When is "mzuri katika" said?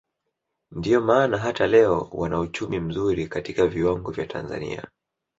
2.79-3.67